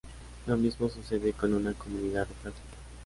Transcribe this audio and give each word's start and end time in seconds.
Lo 0.47 0.57
mismo 0.57 0.89
sucede 0.89 1.31
con 1.33 1.53
una 1.53 1.75
comunidad 1.75 2.25
de 2.27 2.33
práctica. 2.41 2.75